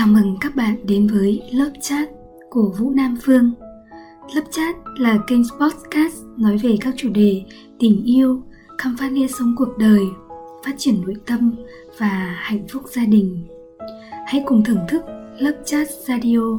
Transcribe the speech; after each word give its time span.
Chào 0.00 0.08
mừng 0.08 0.36
các 0.40 0.56
bạn 0.56 0.76
đến 0.86 1.06
với 1.06 1.42
lớp 1.52 1.70
chat 1.80 2.08
của 2.50 2.74
Vũ 2.78 2.90
Nam 2.90 3.16
Phương. 3.22 3.50
Lớp 4.34 4.42
chat 4.50 4.76
là 4.98 5.18
kênh 5.26 5.42
podcast 5.60 6.16
nói 6.38 6.56
về 6.62 6.76
các 6.80 6.94
chủ 6.96 7.08
đề 7.14 7.42
tình 7.78 8.04
yêu, 8.04 8.42
khám 8.78 8.96
phá 9.00 9.08
nghĩa 9.08 9.26
sống 9.26 9.54
cuộc 9.56 9.78
đời, 9.78 10.00
phát 10.64 10.72
triển 10.78 11.00
nội 11.00 11.14
tâm 11.26 11.54
và 11.98 12.36
hạnh 12.38 12.66
phúc 12.72 12.82
gia 12.86 13.04
đình. 13.04 13.46
Hãy 14.26 14.42
cùng 14.46 14.64
thưởng 14.64 14.84
thức 14.88 15.02
lớp 15.38 15.52
chat 15.64 15.88
radio. 15.90 16.58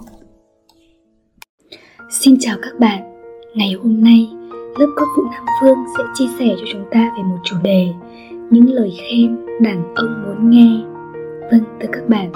Xin 2.10 2.38
chào 2.40 2.58
các 2.62 2.80
bạn. 2.80 3.02
Ngày 3.56 3.74
hôm 3.84 4.04
nay, 4.04 4.30
lớp 4.52 4.94
cốt 4.96 5.06
Vũ 5.18 5.24
Nam 5.32 5.46
Phương 5.62 5.78
sẽ 5.98 6.04
chia 6.14 6.28
sẻ 6.40 6.56
cho 6.60 6.66
chúng 6.72 6.86
ta 6.92 7.14
về 7.18 7.24
một 7.24 7.40
chủ 7.44 7.56
đề 7.64 7.88
những 8.50 8.70
lời 8.70 8.92
khen 8.98 9.38
đàn 9.62 9.96
ông 9.96 10.24
muốn 10.26 10.50
nghe. 10.50 10.84
Vâng, 11.52 11.64
thưa 11.82 11.90
các 11.92 12.10
bạn, 12.10 12.32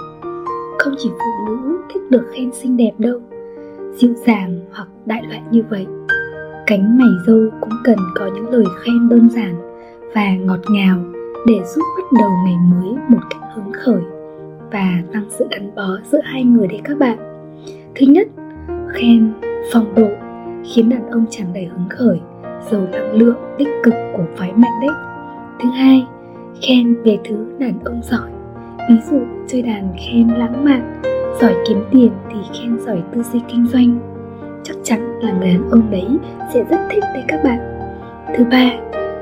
không 0.85 0.95
chỉ 0.97 1.09
phụ 1.09 1.45
nữ 1.45 1.77
thích 1.93 2.01
được 2.09 2.23
khen 2.33 2.51
xinh 2.53 2.77
đẹp 2.77 2.91
đâu, 2.97 3.19
dịu 3.95 4.13
dàng 4.13 4.59
hoặc 4.71 4.87
đại 5.05 5.23
loại 5.29 5.41
như 5.51 5.63
vậy. 5.69 5.87
Cánh 6.67 6.97
mày 6.97 7.07
dâu 7.27 7.39
cũng 7.61 7.73
cần 7.83 7.97
có 8.15 8.29
những 8.35 8.49
lời 8.49 8.65
khen 8.83 9.09
đơn 9.09 9.29
giản 9.29 9.55
và 10.15 10.35
ngọt 10.35 10.59
ngào 10.69 10.97
để 11.47 11.55
giúp 11.75 11.81
bắt 11.97 12.19
đầu 12.19 12.29
ngày 12.45 12.55
mới 12.71 12.95
một 13.09 13.19
cách 13.29 13.41
hứng 13.55 13.71
khởi 13.73 14.01
và 14.71 15.03
tăng 15.13 15.25
sự 15.29 15.45
gắn 15.51 15.75
bó 15.75 15.97
giữa 16.11 16.21
hai 16.23 16.43
người 16.43 16.67
đấy 16.67 16.81
các 16.83 16.97
bạn. 16.97 17.17
Thứ 17.95 18.05
nhất, 18.05 18.27
khen 18.93 19.33
phong 19.73 19.95
độ 19.95 20.07
khiến 20.65 20.89
đàn 20.89 21.09
ông 21.09 21.25
tràn 21.29 21.53
đầy 21.53 21.65
hứng 21.65 21.89
khởi, 21.89 22.19
giàu 22.71 22.81
năng 22.91 23.13
lượng, 23.13 23.37
tích 23.57 23.69
cực 23.83 23.93
của 24.17 24.25
phái 24.35 24.53
mạnh 24.53 24.79
đấy. 24.81 24.95
Thứ 25.59 25.69
hai, 25.69 26.07
khen 26.61 27.03
về 27.03 27.17
thứ 27.23 27.45
đàn 27.59 27.79
ông 27.83 28.01
giỏi 28.03 28.34
ví 28.89 28.95
dụ, 29.11 29.21
chơi 29.47 29.61
đàn 29.61 29.93
khen 29.97 30.27
lãng 30.27 30.65
mạn, 30.65 31.01
giỏi 31.41 31.53
kiếm 31.67 31.83
tiền 31.91 32.11
thì 32.29 32.39
khen 32.53 32.79
giỏi 32.79 33.03
tư 33.11 33.23
duy 33.23 33.39
kinh 33.47 33.67
doanh. 33.67 33.99
Chắc 34.63 34.75
chắn 34.83 35.19
là 35.21 35.31
người 35.31 35.47
đàn 35.47 35.69
ông 35.69 35.91
đấy 35.91 36.07
sẽ 36.53 36.63
rất 36.69 36.79
thích 36.89 37.03
đấy 37.13 37.23
các 37.27 37.43
bạn. 37.43 37.59
Thứ 38.37 38.43
ba, 38.51 38.71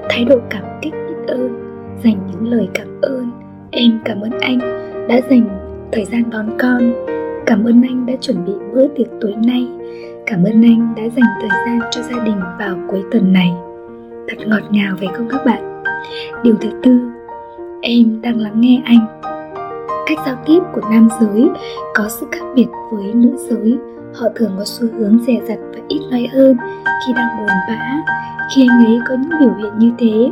thái 0.09 0.25
độ 0.25 0.35
cảm 0.49 0.63
kích 0.81 0.93
biết 0.93 1.27
ơn. 1.27 1.49
Dành 2.03 2.17
những 2.31 2.47
lời 2.47 2.67
cảm 2.73 2.87
ơn. 3.01 3.31
Em 3.71 3.99
cảm 4.05 4.21
ơn 4.21 4.39
anh 4.39 4.59
đã 5.09 5.21
dành 5.29 5.47
thời 5.91 6.05
gian 6.05 6.23
đón 6.29 6.49
con. 6.59 6.93
Cảm 7.45 7.63
ơn 7.63 7.81
anh 7.81 8.05
đã 8.05 8.13
chuẩn 8.21 8.45
bị 8.45 8.53
bữa 8.73 8.87
tiệc 8.87 9.07
tối 9.21 9.35
nay. 9.45 9.67
Cảm 10.25 10.43
ơn 10.43 10.63
anh 10.63 10.93
đã 10.97 11.03
dành 11.03 11.25
thời 11.41 11.49
gian 11.65 11.79
cho 11.91 12.01
gia 12.01 12.23
đình 12.23 12.39
vào 12.59 12.75
cuối 12.87 13.03
tuần 13.11 13.33
này. 13.33 13.53
Thật 14.27 14.47
ngọt 14.47 14.61
ngào 14.71 14.95
phải 14.99 15.07
không 15.13 15.27
các 15.29 15.45
bạn? 15.45 15.83
Điều 16.43 16.55
thứ 16.61 16.69
tư, 16.83 16.99
em 17.81 18.21
đang 18.21 18.39
lắng 18.39 18.61
nghe 18.61 18.81
anh 18.85 19.32
cách 20.05 20.17
giao 20.25 20.35
tiếp 20.45 20.59
của 20.73 20.81
nam 20.91 21.07
giới 21.21 21.49
có 21.93 22.07
sự 22.09 22.25
khác 22.31 22.45
biệt 22.55 22.67
với 22.91 23.13
nữ 23.13 23.35
giới. 23.37 23.77
Họ 24.13 24.27
thường 24.35 24.51
có 24.57 24.63
xu 24.65 24.87
hướng 24.97 25.19
dè 25.27 25.33
dặt 25.47 25.59
và 25.73 25.79
ít 25.87 25.99
nói 26.11 26.27
hơn 26.33 26.57
khi 27.05 27.13
đang 27.13 27.37
buồn 27.37 27.47
bã. 27.67 28.03
Khi 28.55 28.67
anh 28.69 28.85
ấy 28.85 28.99
có 29.09 29.15
những 29.15 29.39
biểu 29.39 29.53
hiện 29.57 29.79
như 29.79 29.91
thế, 29.99 30.31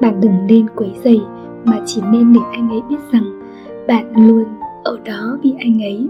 bạn 0.00 0.20
đừng 0.20 0.46
nên 0.46 0.66
quấy 0.76 0.90
dày 1.04 1.20
mà 1.64 1.80
chỉ 1.86 2.02
nên 2.12 2.32
để 2.32 2.40
anh 2.52 2.70
ấy 2.70 2.80
biết 2.88 2.96
rằng 3.12 3.40
bạn 3.88 4.28
luôn 4.28 4.44
ở 4.84 4.98
đó 5.04 5.38
vì 5.42 5.54
anh 5.58 5.82
ấy. 5.82 6.08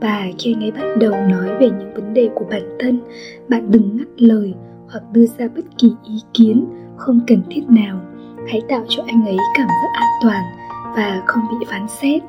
Và 0.00 0.24
khi 0.38 0.54
anh 0.54 0.64
ấy 0.64 0.70
bắt 0.70 0.96
đầu 1.00 1.10
nói 1.10 1.48
về 1.60 1.70
những 1.70 1.94
vấn 1.94 2.14
đề 2.14 2.30
của 2.34 2.44
bản 2.50 2.62
thân, 2.78 3.00
bạn 3.48 3.70
đừng 3.70 3.96
ngắt 3.96 4.08
lời 4.16 4.54
hoặc 4.88 5.02
đưa 5.12 5.26
ra 5.26 5.48
bất 5.56 5.64
kỳ 5.78 5.92
ý 6.04 6.14
kiến 6.34 6.64
không 6.96 7.20
cần 7.26 7.42
thiết 7.50 7.62
nào. 7.68 8.00
Hãy 8.48 8.62
tạo 8.68 8.82
cho 8.88 9.02
anh 9.06 9.26
ấy 9.26 9.36
cảm 9.58 9.68
giác 9.68 9.90
an 9.94 10.08
toàn 10.22 10.42
và 10.96 11.22
không 11.26 11.42
bị 11.50 11.66
phán 11.70 11.88
xét 11.88 12.22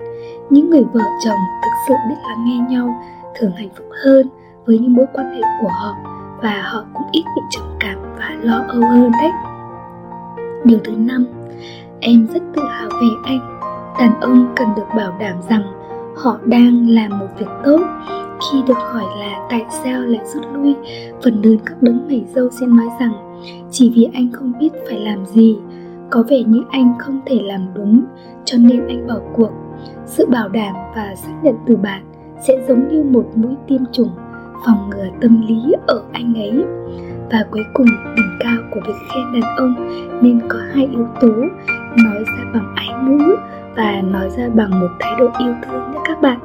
những 0.52 0.70
người 0.70 0.84
vợ 0.94 1.02
chồng 1.26 1.40
thực 1.64 1.72
sự 1.88 1.94
biết 2.10 2.16
lắng 2.30 2.46
nghe 2.46 2.58
nhau, 2.70 3.04
thường 3.36 3.52
hạnh 3.52 3.70
phúc 3.78 3.88
hơn 4.04 4.30
với 4.66 4.80
những 4.80 4.94
mối 4.94 5.06
quan 5.14 5.36
hệ 5.36 5.42
của 5.62 5.68
họ 5.68 5.96
và 6.42 6.62
họ 6.62 6.86
cũng 6.94 7.08
ít 7.12 7.24
bị 7.36 7.42
trầm 7.50 7.64
cảm 7.80 7.98
và 8.18 8.38
lo 8.42 8.64
âu 8.68 8.82
hơn 8.82 9.12
đấy. 9.12 9.32
Điều 10.64 10.80
thứ 10.84 10.92
năm, 10.92 11.26
em 12.00 12.28
rất 12.34 12.44
tự 12.56 12.62
hào 12.70 12.90
về 12.90 13.08
anh. 13.24 13.60
Đàn 14.00 14.20
ông 14.20 14.54
cần 14.56 14.68
được 14.76 14.88
bảo 14.98 15.18
đảm 15.20 15.36
rằng 15.50 15.64
họ 16.16 16.38
đang 16.46 16.90
làm 16.90 17.20
một 17.20 17.28
việc 17.40 17.50
tốt. 17.64 17.82
Khi 18.52 18.64
được 18.68 18.78
hỏi 18.78 19.06
là 19.20 19.48
tại 19.50 19.66
sao 19.84 20.02
lại 20.02 20.22
rút 20.26 20.44
lui, 20.54 20.76
phần 21.24 21.42
lớn 21.42 21.58
các 21.66 21.82
đấng 21.82 22.08
mày 22.08 22.26
dâu 22.36 22.50
sẽ 22.50 22.66
nói 22.66 22.88
rằng 23.00 23.14
chỉ 23.72 23.92
vì 23.96 24.08
anh 24.14 24.32
không 24.34 24.54
biết 24.60 24.70
phải 24.90 25.00
làm 25.00 25.26
gì, 25.26 25.58
có 26.10 26.24
vẻ 26.30 26.44
như 26.44 26.64
anh 26.70 26.94
không 27.00 27.20
thể 27.26 27.40
làm 27.44 27.68
đúng, 27.74 28.02
cho 28.46 28.58
nên 28.58 28.88
anh 28.88 29.08
bỏ 29.08 29.20
cuộc 29.34 29.61
sự 30.06 30.26
bảo 30.26 30.50
đảm 30.50 30.76
và 30.96 31.16
xác 31.16 31.34
nhận 31.44 31.56
từ 31.66 31.76
bạn 31.76 32.02
sẽ 32.48 32.66
giống 32.68 32.88
như 32.88 33.04
một 33.04 33.26
mũi 33.36 33.56
tiêm 33.68 33.82
chủng 33.92 34.10
phòng 34.66 34.90
ngừa 34.90 35.08
tâm 35.22 35.42
lý 35.48 35.74
ở 35.88 36.04
anh 36.12 36.34
ấy. 36.34 36.64
Và 37.32 37.46
cuối 37.52 37.64
cùng, 37.74 37.88
đỉnh 38.16 38.38
cao 38.40 38.58
của 38.72 38.80
việc 38.88 38.94
khen 39.14 39.42
đàn 39.42 39.58
ông 39.58 39.76
nên 40.22 40.40
có 40.50 40.60
hai 40.74 40.86
yếu 40.86 41.08
tố 41.22 41.34
nói 42.04 42.24
ra 42.38 42.44
bằng 42.54 42.76
ái 42.76 42.90
ngữ 43.04 43.36
và 43.76 44.02
nói 44.02 44.30
ra 44.30 44.50
bằng 44.50 44.80
một 44.80 44.90
thái 45.00 45.14
độ 45.20 45.28
yêu 45.40 45.54
thương 45.64 45.92
nhé 45.92 46.00
các 46.06 46.22
bạn. 46.22 46.40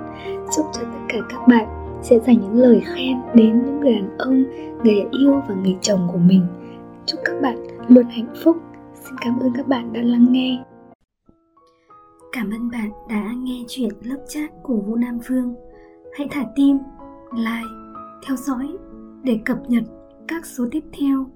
Chúc 0.57 0.67
cho 0.73 0.83
tất 0.83 0.99
cả 1.09 1.19
các 1.29 1.49
bạn 1.49 1.67
sẽ 2.03 2.19
dành 2.19 2.41
những 2.41 2.55
lời 2.55 2.83
khen 2.85 3.17
đến 3.35 3.63
những 3.63 3.81
người 3.81 3.95
đàn 3.95 4.19
ông, 4.19 4.45
người 4.85 5.07
yêu 5.11 5.43
và 5.49 5.55
người 5.55 5.77
chồng 5.81 6.09
của 6.13 6.19
mình. 6.19 6.47
Chúc 7.07 7.21
các 7.25 7.43
bạn 7.43 7.57
luôn 7.89 8.05
hạnh 8.05 8.35
phúc. 8.45 8.57
Xin 8.95 9.15
cảm 9.21 9.41
ơn 9.41 9.53
các 9.57 9.69
bạn 9.69 9.93
đã 9.93 10.01
lắng 10.03 10.27
nghe. 10.31 10.59
Cảm 12.37 12.51
ơn 12.51 12.71
bạn 12.71 12.91
đã 13.09 13.33
nghe 13.43 13.65
chuyện 13.69 13.91
lớp 14.03 14.25
chat 14.29 14.51
của 14.63 14.81
Vũ 14.81 14.97
Nam 14.97 15.19
Phương. 15.25 15.55
Hãy 16.19 16.29
thả 16.31 16.45
tim, 16.57 16.79
like, 17.33 17.71
theo 18.27 18.37
dõi 18.37 18.77
để 19.23 19.41
cập 19.45 19.59
nhật 19.69 19.83
các 20.29 20.47
số 20.47 20.67
tiếp 20.71 20.85
theo. 20.93 21.27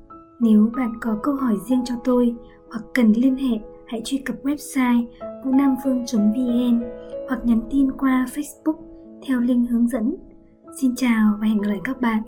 Nếu 0.41 0.71
bạn 0.77 0.93
có 1.01 1.19
câu 1.23 1.35
hỏi 1.35 1.57
riêng 1.69 1.83
cho 1.85 1.95
tôi 2.05 2.35
hoặc 2.71 2.85
cần 2.95 3.13
liên 3.17 3.37
hệ, 3.37 3.59
hãy 3.87 4.03
truy 4.05 4.19
cập 4.19 4.37
website 4.43 5.07
vũ-nam-phương.vn 5.45 6.83
hoặc 7.29 7.41
nhắn 7.45 7.61
tin 7.71 7.93
qua 7.93 8.27
Facebook 8.35 8.77
theo 9.27 9.41
link 9.41 9.71
hướng 9.71 9.89
dẫn. 9.89 10.17
Xin 10.81 10.95
chào 10.97 11.39
và 11.41 11.47
hẹn 11.47 11.61
gặp 11.61 11.69
lại 11.69 11.81
các 11.85 12.01
bạn 12.01 12.23